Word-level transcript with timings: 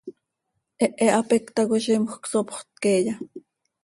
¿Hehe 0.81 1.07
hapéc 1.15 1.43
tacoi 1.55 1.81
zímjöc 1.85 2.23
sopxöt 2.31 2.69
queeya? 2.81 3.13